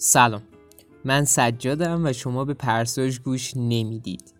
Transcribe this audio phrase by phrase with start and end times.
[0.00, 0.42] سلام.
[1.04, 4.34] من سجادم و شما به پرساژ گوش نمی‌دید.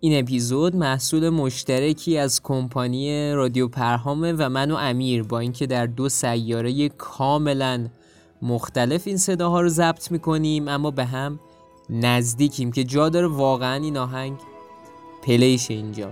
[0.00, 5.86] این اپیزود محصول مشترکی از کمپانی رادیو پرهامه و من و امیر با اینکه در
[5.86, 7.88] دو سیاره کاملا
[8.42, 11.40] مختلف این صداها رو ضبط می‌کنیم اما به هم
[11.90, 14.38] نزدیکیم که جا داره واقعا این آهنگ
[15.22, 16.10] پلیش اینجا.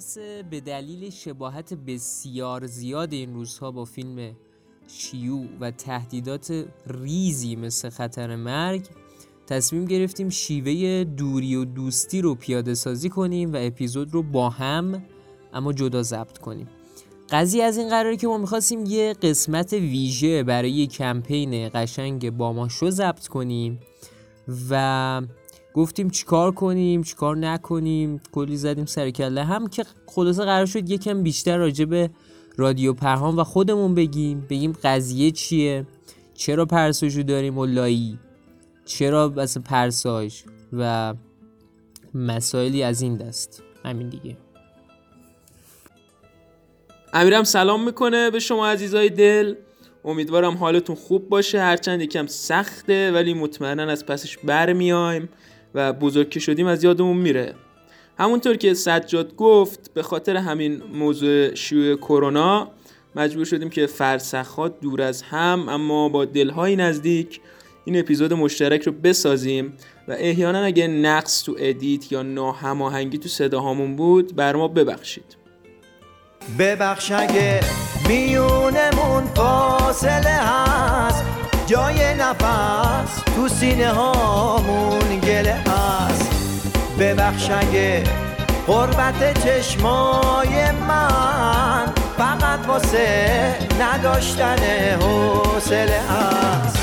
[0.00, 4.36] خلاصه به دلیل شباهت بسیار زیاد این روزها با فیلم
[4.88, 8.86] شیو و تهدیدات ریزی مثل خطر مرگ
[9.46, 15.02] تصمیم گرفتیم شیوه دوری و دوستی رو پیاده سازی کنیم و اپیزود رو با هم
[15.52, 16.68] اما جدا ضبط کنیم.
[17.30, 22.68] قضیه از این قراره که ما می‌خواستیم یه قسمت ویژه برای کمپین قشنگ با ما
[22.68, 23.80] شو ضبط کنیم
[24.70, 25.22] و
[25.74, 29.44] گفتیم چیکار کنیم چیکار نکنیم کلی زدیم سر کله.
[29.44, 32.10] هم که خلاصه قرار شد یکم بیشتر راجع به
[32.56, 34.46] رادیو پرهام و خودمون بگیم.
[34.50, 35.86] بگیم قضیه چیه؟
[36.34, 38.18] چرا پرسوجو داریم و لایی؟
[38.84, 41.14] چرا بس پرساژ و
[42.14, 44.36] مسائلی از این دست؟ همین دیگه.
[47.12, 49.54] امیرم سلام می‌کنه به شما عزیزای دل.
[50.04, 51.60] امیدوارم حالتون خوب باشه.
[51.60, 55.28] هرچند یکم سخته ولی مطمئنا از پسش برمیایم
[55.74, 57.54] و بزرگ که شدیم از یادمون میره.
[58.18, 62.68] همونطور که سجاد گفت به خاطر همین موضوع شیوع کرونا
[63.16, 67.40] مجبور شدیم که فرسخات دور از هم اما با دلهای نزدیک
[67.84, 69.72] این اپیزود مشترک رو بسازیم
[70.08, 75.36] و احیانا اگه نقص تو ادیت یا ناهماهنگی تو صداهامون بود بر ما ببخشید.
[76.58, 77.60] ببخش اگه
[78.08, 81.24] میونمون فاصله هست
[81.66, 85.09] جای نفس تو سینه هامون
[85.40, 86.30] گله هست.
[86.98, 88.04] ببخش اگه
[88.66, 91.86] قربت چشمای من
[92.16, 94.56] فقط واسه نداشتن
[95.00, 96.76] حوصله هست.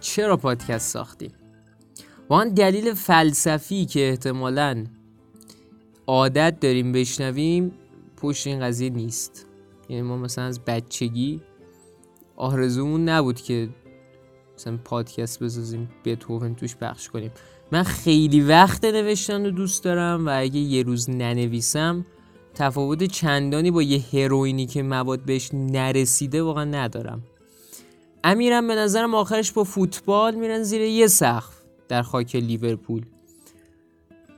[0.00, 1.32] چرا پادکست ساختیم
[2.28, 4.84] با دلیل فلسفی که احتمالا
[6.10, 7.72] عادت داریم بشنویم
[8.16, 9.46] پشت این قضیه نیست.
[9.88, 11.40] یعنی ما مثلا از بچگی
[12.36, 13.68] آرزومون نبود که
[14.56, 15.88] مثلا پادکست بسازیم
[16.20, 17.30] توفن توش پخش کنیم.
[17.72, 22.06] من خیلی وقت نوشتن رو دوست دارم و اگه یه روز ننویسم
[22.54, 27.22] تفاوت چندانی با یه هروینی که مواد بهش نرسیده واقعا ندارم.
[28.24, 33.06] امیرم به نظرم آخرش با فوتبال میرن زیر یه سقف در خاک لیورپول.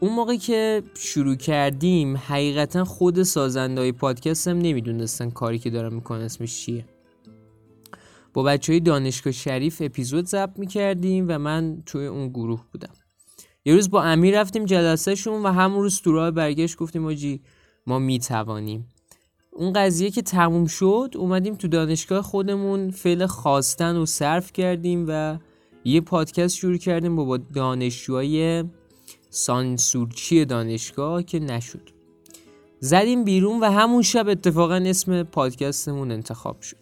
[0.03, 5.95] اون موقع که شروع کردیم حقیقتا خود سازنده های پادکست هم نمی‌دونستن کاری که دارم
[5.95, 6.85] می‌کنن اسمش چیه.
[8.35, 12.93] با بچه های دانشگاه شریف اپیزود ضبط می‌کردیم و من توی اون گروه بودم.
[13.65, 17.41] یه روز با امیر رفتیم جلسهشون و همون روز تو راه برگشت گفتیم آجی
[17.87, 18.89] ما می‌توانیم.
[19.53, 25.39] اون قضیه که تموم شد اومدیم تو دانشگاه خودمون فعل خواستن و صرف کردیم و
[25.85, 28.65] یه پادکست شروع کردیم با دانشجوهای
[29.35, 31.91] سانسورچی دانشگاه که نشد.
[32.81, 36.77] زدیم بیرون و همون شب اتفاقا اسم پادکستمون انتخاب شد.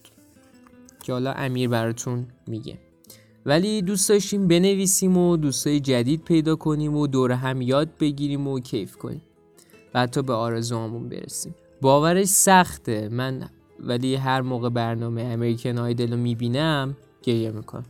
[1.03, 2.79] که حالا امیر براتون میگه.
[3.47, 8.61] ولی دوست داشتیم بنویسیم و دوستای جدید پیدا کنیم و دور هم یاد بگیریم و
[8.61, 9.23] کیف کنیم.
[9.95, 11.55] و حتی به آرزوهامون برسیم.
[11.81, 13.09] باورش سخته.
[13.09, 13.49] من
[13.81, 17.87] ولی هر موقع برنامه امریکن آیدل رو می‌بینم گریه می‌کنم.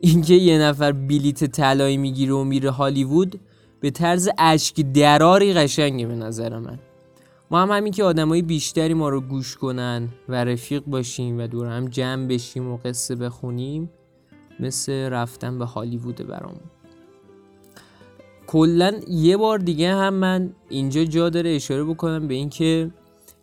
[0.00, 3.40] اینکه یه نفر بلیت طلایی می‌گیره و میره هالیوود
[3.80, 6.78] به طرز اشک دراری قشنگه به نظر من.
[7.50, 11.66] ما هم همین که آدمای بیشتری ما رو گوش کنن و رفیق باشیم و دور
[11.66, 13.90] هم جمع بشیم و قصه بخونیم
[14.60, 16.60] مثل رفتن به هالیوود برامون.
[18.46, 22.90] کلا یه بار دیگه هم من اینجا جا داره اشاره بکنم به اینکه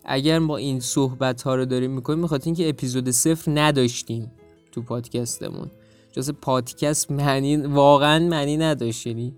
[0.04, 4.32] اگر ما این صحبت ها رو داریم می‌کنیم می‌خواد اینکه اپیزود صفر نداشتیم
[4.72, 5.70] تو پادکستمون.
[6.12, 9.06] جز پادکست معنی واقعا معنی نداشت.
[9.06, 9.34] یعنی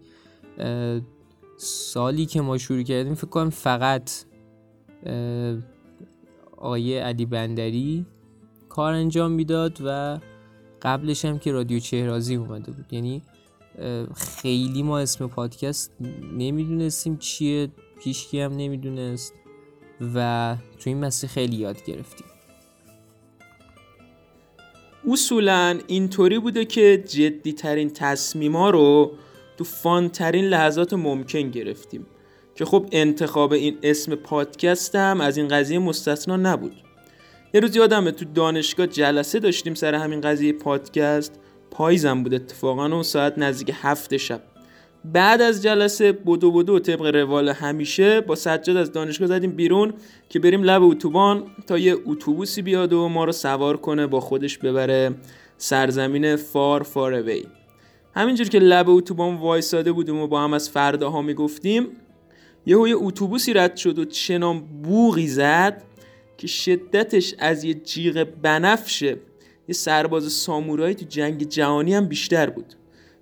[1.57, 4.11] سالی که ما شروع کردیم فکر کنم فقط
[6.57, 8.07] آیه علی بندری
[8.69, 10.19] کار انجام می‌داد و
[10.83, 12.93] قبلش هم که رادیو چهرازی اومده بود.
[12.93, 13.23] یعنی
[14.17, 15.93] خیلی ما اسم پادکست
[16.37, 17.69] نمی‌دونستیم چیه
[18.03, 19.35] پیشکی هم نمی‌دونست
[20.15, 22.27] و تو این مسیر خیلی یاد گرفتیم.
[25.09, 29.13] اصولا اینطوری بوده که جدی ترین تصمیما رو
[29.61, 32.07] تو فان ترین لحظات ممکن گرفتیم
[32.55, 36.73] که خب انتخاب این اسم پادکست هم از این قضیه مستثنا نبود.
[37.55, 41.33] یه روز یادمه تو دانشگاه جلسه داشتیم سر همین قضیه پادکست.
[41.71, 44.41] پاییزم بود اتفاقا اون ساعت نزدیک هفت شب.
[45.05, 49.95] بعد از جلسه بدو بدو طبق روال همیشه با سجاد از دانشگاه زدیم بیرون
[50.29, 54.59] که بریم لب اتوبان تا یه اتوبوسی بیاد و ما رو سوار کنه با خودش
[54.59, 55.15] ببره
[55.59, 57.45] سرزمین فار فار اوی
[58.15, 61.89] همینجور که لب اتوبان وایساده بودیم و با هم از فرداها می‌گفتیم
[62.67, 65.83] یه یه اتوبوسی رد شد و چنان بوغی زد
[66.37, 69.17] که شدتش از یه جیغ بنفشه
[69.69, 72.75] یه سرباز سامورایی تو جنگ جهانی هم بیشتر بود.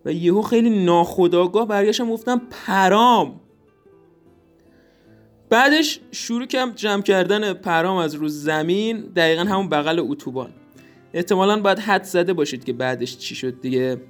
[0.05, 3.41] و یهو خیلی ناخداگاه برگشتم گفتم پرام.
[5.51, 10.51] بعدش شروع کردم جمع کردن پرام از روز زمین دقیقا همون بغل اتوبان.
[11.15, 14.01] احتمالا باید حد زده باشید که بعدش چی شد دیگه.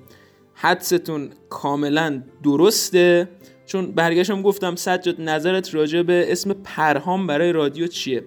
[0.60, 3.28] حدستون کاملا درسته.
[3.66, 8.25] چون برگشتم گفتم سجاد نظرت راجع به اسم پرهام برای رادیو چیه؟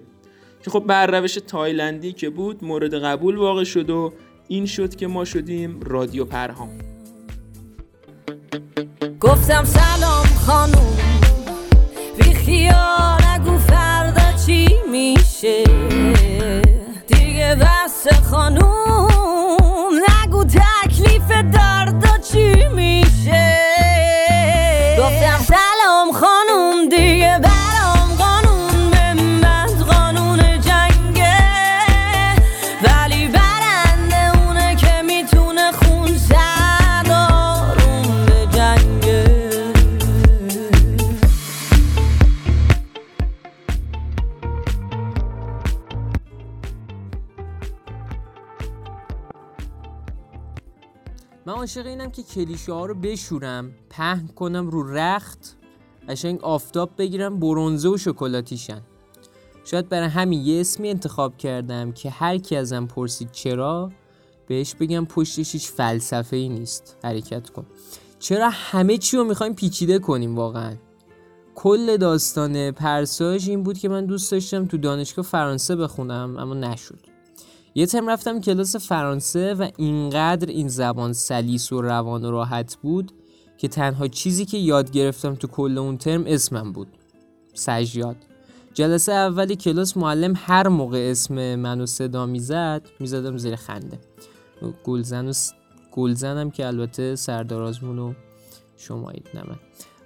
[0.62, 4.12] که خب بر روش تایلندی که بود مورد قبول واقع شد و
[4.48, 6.78] این شد که ما شدیم رادیو پرهام.
[9.20, 10.96] گفتم سلام خانوم
[12.16, 16.31] بی خیال نگو فردا چی میشه؟
[51.46, 55.56] من عاشق اینم که کلیشه ها رو بشورم پهن کنم رو رخت
[56.08, 58.82] قشنگ آفتاب بگیرم برونزه و شکلاتیشن.
[59.64, 63.92] شاید برای همین یه اسمی انتخاب کردم که هر کی ازم پرسید چرا
[64.46, 66.96] بهش بگم پشتش هیچ فلسفه ای نیست.
[67.04, 67.66] حرکت کن.
[68.18, 70.76] چرا همه چی رو می‌خوایم پیچیده کنیم واقعا؟
[71.54, 77.11] کل داستان پرساژ این بود که من دوست داشتم تو دانشگاه فرانسه بخونم اما نشد.
[77.74, 83.12] یه ترم رفتم کلاس فرانسه و اینقدر این زبان سلیس و روان و راحت بود
[83.58, 86.88] که تنها چیزی که یاد گرفتم تو کل اون ترم اسمم بود.
[87.54, 88.16] سجاد.
[88.74, 93.98] جلسه اولی کلاس معلم هر موقع اسم منو صدا می‌زد می‌زدم زیر خنده.
[94.84, 95.52] گلزن و س...
[95.92, 98.12] گلزنم که البته سردارازمونو
[98.76, 99.56] شمایید نه من.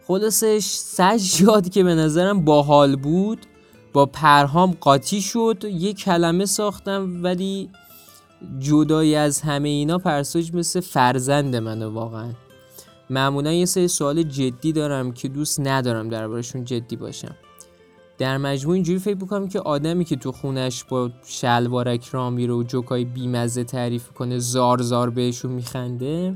[0.06, 3.46] خلاصش سجاد که به نظرم باحال بود
[3.96, 7.70] با پرهام قاطی شد یه کلمه ساختم ولی
[8.58, 12.32] جدای از همه اینا پرساج مثل فرزند منه واقعا.
[13.10, 17.34] معمولا یه سری سوال جدی دارم که دوست ندارم دربارشون جدی باشم.
[18.18, 22.62] در مجموع اینجوری فکر بکنم که آدمی که تو خونش با شلوارک را میره و
[22.62, 26.34] جوکای بیمزه تعریف کنه زار زار بهشون میخنده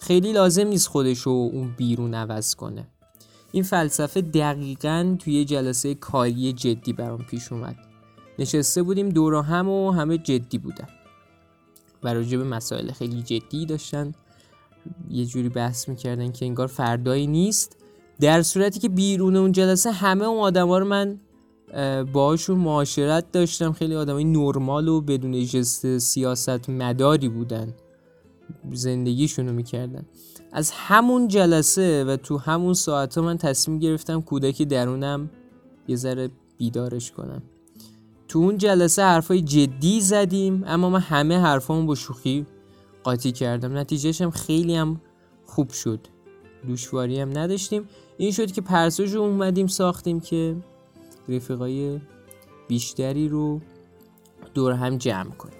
[0.00, 2.86] خیلی لازم نیست خودشو اون بیرون عوض کنه.
[3.52, 7.76] این فلسفه دقیقا توی جلسه کاری جدی برام پیش اومد.
[8.38, 10.88] نشسته بودیم دور هم و همه جدی بودن.
[12.02, 14.12] و راجع به مسائل خیلی جدی داشتن.
[15.10, 17.76] یه جوری بحث می‌کردن که انگار فردایی نیست.
[18.20, 21.20] در صورتی که بیرون اون جلسه همه اون آدما رو من
[22.12, 23.72] باهاشون معاشرت داشتم.
[23.72, 27.74] خیلی آدمای نرمال و بدون جست سیاست مداری بودن.
[28.72, 30.04] زندگیشونو می‌کردن.
[30.52, 35.30] از همون جلسه و تو همون ساعت من تصمیم گرفتم کودکی درونم
[35.88, 37.42] یه ذره بیدارش کنم.
[38.28, 42.46] تو اون جلسه حرفای جدی زدیم اما من همه حرفامو با شوخی
[43.04, 43.78] قاطی کردم.
[43.78, 45.00] نتیجهش هم خیلی هم
[45.46, 46.00] خوب شد.
[46.66, 47.88] دوشواری هم نداشتیم.
[48.18, 50.56] این شد که پرسوش رو اومدیم ساختیم که
[51.28, 52.00] رفیقای
[52.68, 53.60] بیشتری رو
[54.54, 55.59] دور هم جمع کنیم.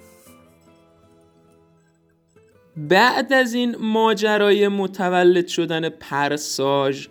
[2.89, 7.07] بعد از این ماجرای متولد شدن پرساژ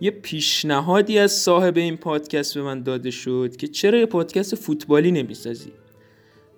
[0.00, 5.12] یه پیشنهادی از صاحب این پادکست به من داده شد که چرا یه پادکست فوتبالی
[5.12, 5.72] نمی‌سازی؟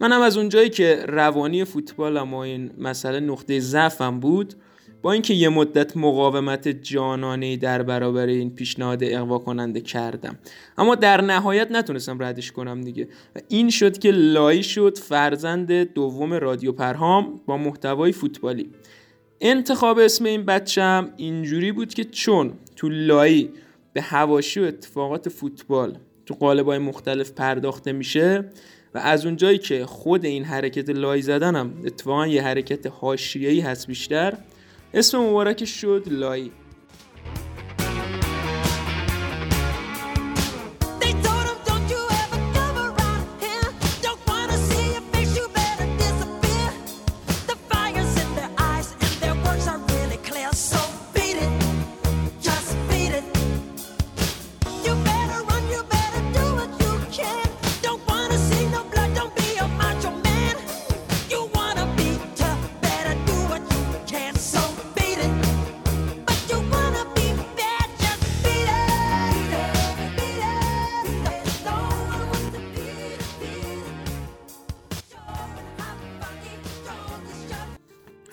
[0.00, 4.54] منم از اونجایی که روانی فوتبالم و این مسئله نقطه ضعفم بود
[5.02, 10.38] با اینکه یه مدت مقاومت جانانه در برابر این پیشنهاد اقوا کننده کردم.
[10.78, 13.08] اما در نهایت نتونستم ردش کنم دیگه.
[13.36, 18.70] و این شد که لای شد فرزند دوم رادیو پرهام با محتوای فوتبالی.
[19.40, 23.50] انتخاب اسم این بچم اینجوری بود که چون تو لایی
[23.92, 28.44] به هواشی و اتفاقات فوتبال تو قالبای مختلف پرداخته میشه
[28.94, 34.38] و از اونجایی که خود این حرکت لای زدنم اتفاقا یه حرکت حاشیه‌ای هست بیشتر
[34.96, 36.50] اسم مبارکش شد لای.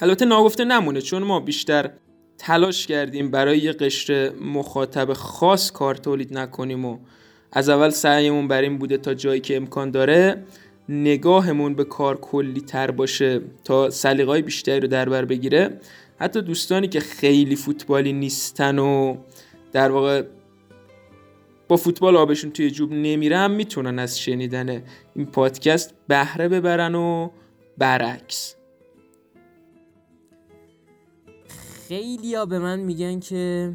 [0.04, 1.90] البته ناگفته نمونه چون ما بیشتر
[2.38, 6.98] تلاش کردیم برای یه قشر مخاطب خاص کار تولید نکنیم و
[7.52, 10.44] از اول سعیمون بر این بوده تا جایی که امکان داره
[10.90, 15.80] نگاهمون به کار کلی تر باشه تا سلیقای بیشتری رو در بر بگیره.
[16.20, 19.18] حتی دوستانی که خیلی فوتبالی نیستن و
[19.72, 20.24] در واقع
[21.68, 24.84] با فوتبال آبشون توی جوب نمیرن می‌تونن از شنیدن
[25.16, 27.30] این پادکست بهره ببرن و
[27.78, 28.56] برعکس.
[31.94, 33.74] خیلی ها به من میگن که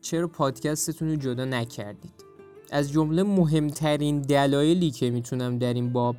[0.00, 2.24] چرا پادکستتون رو جدا نکردید.
[2.70, 6.16] از جمله مهمترین دلایلی که می‌تونم در این باب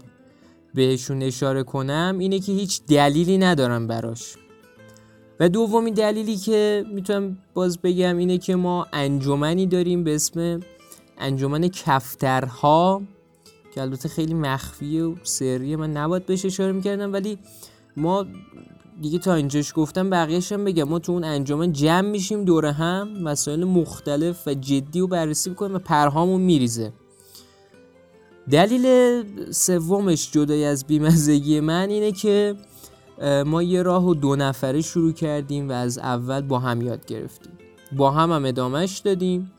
[0.73, 4.35] بهشون اشاره کنم اینه که هیچ دلیلی ندارم براش.
[5.39, 10.59] و دومین دلیلی که می‌تونم باز بگم اینه که ما انجمنی داریم به اسم
[11.17, 13.01] انجمن کفترها
[13.75, 17.37] که البته خیلی مخفیه و سریه من نباید بهش اشاره می‌کردم ولی
[17.97, 18.25] ما
[19.01, 20.83] دیگه تا اینجاش گفتم بقیهش هم بگم.
[20.83, 25.75] ما تو اون انجمن جمع میشیم دور هم مسائل مختلف و جدی رو بررسی می‌کنیم
[25.75, 26.93] و پرهامون میریزه.
[28.51, 32.55] دلیل سومش جدای از بیمزگی من اینه که
[33.45, 37.51] ما یه راه و دو نفره شروع کردیم و از اول با هم یاد گرفتیم.
[37.91, 39.51] با هم هم ادامهش دادیم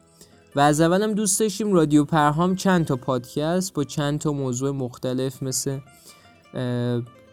[0.57, 4.71] و از اول هم دوست داشتیم رادیو پرهام چند تا پادکست با چند تا موضوع
[4.71, 5.79] مختلف مثل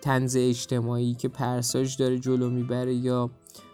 [0.02, 3.30] تنز اجتماعی که پرساج داره جلو می‌بره یا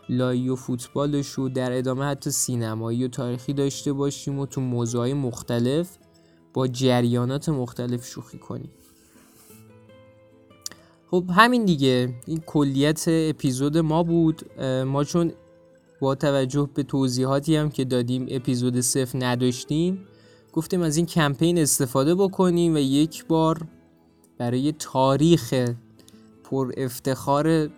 [0.10, 5.14] لایی و فوتبالش رو در ادامه حتی سینمایی و تاریخی داشته باشیم و تو موضوعهای
[5.14, 5.98] مختلف
[6.54, 8.70] با جریانات مختلف شوخی کنیم.
[11.12, 12.14] خب همین دیگه.
[12.26, 14.62] این کلیت اپیزود ما بود.
[14.86, 15.32] ما چون
[16.00, 20.08] با توجه به توضیحاتی هم که دادیم اپیزود صفر نداشتیم
[20.54, 23.68] گفتیم از این کمپین استفاده بکنیم و یک بار
[24.38, 25.54] برای تاریخ
[26.50, 27.70] پر افتخار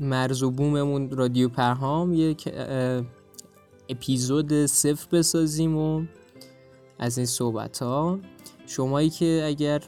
[0.00, 2.48] مرز و بوممون رادیو پرهام یک
[3.88, 6.04] اپیزود صفر بسازیم و
[6.98, 8.18] از این صحبت ها
[8.66, 9.82] شمایی که اگر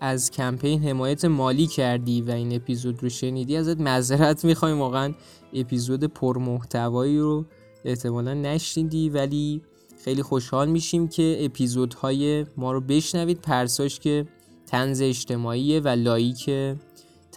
[0.00, 4.78] از کمپین حمایت مالی کردی و این اپیزود رو شنیدی ازت معذرت می‌خوایم.
[4.78, 5.14] واقعا
[5.52, 7.44] اپیزود پرمحتوایی رو
[7.84, 9.62] احتمالا نشنیدی ولی
[10.04, 13.40] خیلی خوشحال میشیم که اپیزودهای ما رو بشنوید.
[13.40, 14.26] پرساش که
[14.66, 16.50] تنز اجتماعیه و لایک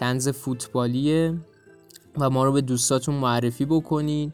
[0.01, 1.38] تنز فوتبالیه
[2.17, 4.34] و ما رو به دوستاتون معرفی بکنین.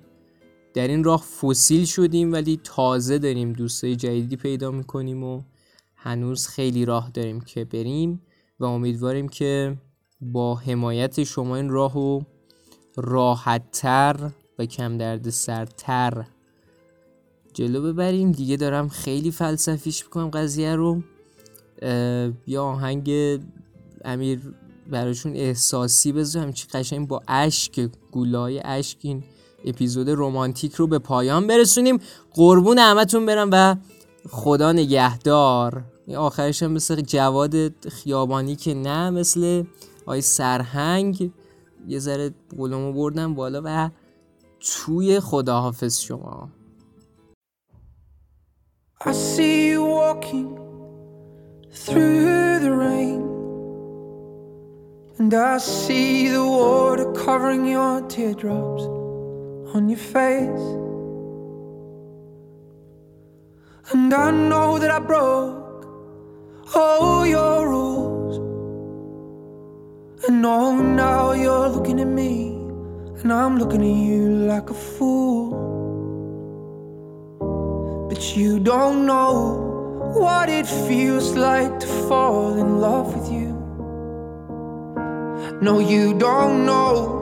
[0.74, 5.42] در این راه فسیل شدیم ولی تازه داریم دوستای جدیدی پیدا می‌کنیم و
[5.96, 8.22] هنوز خیلی راه داریم که بریم
[8.60, 9.78] و امیدواریم که
[10.22, 12.22] با حمایت شما این راهو
[12.96, 16.26] راحتتر و کم درد سرتر
[17.54, 18.32] جلو ببریم.
[18.32, 21.02] دیگه دارم خیلی فلسفیش می‌کنم قضیه رو.
[22.48, 23.12] یا آهنگ
[24.06, 24.40] امیر
[24.92, 29.24] براشون احساسی بذارم چی قشنگ با اشک گولای اشک این
[29.66, 32.00] اپیزود رومانتیک رو به پایان برسونیم.
[32.34, 33.76] قربون همتون برم و
[34.30, 35.84] خدا نگهدار.
[36.18, 39.64] آخرش هم مثل جواد خیابانی که نه مثل
[40.06, 41.32] آی سرهنگ.
[41.88, 43.90] یه ذره بولمو بردم بالا و
[44.60, 46.50] توی خداحافظ شما.
[49.00, 50.58] I see you walking
[51.72, 53.37] through the rain.
[55.20, 58.84] And I see the water covering your teardrops
[59.74, 60.68] on your face.
[63.92, 65.88] And I know that I broke
[66.76, 68.38] all your rules.
[70.28, 72.50] And oh, now you're looking at me,
[73.22, 75.50] and I'm looking at you like a fool.
[78.08, 83.47] But you don't know what it feels like to fall in love with you.
[85.60, 87.18] No, you don't know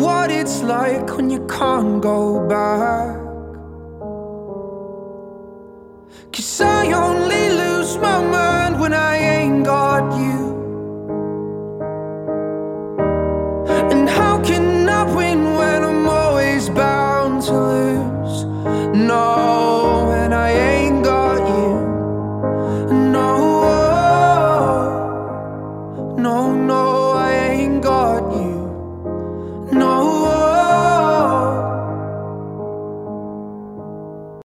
[0.00, 3.16] what it's like when you can't go back.
[6.32, 7.25] Cause I only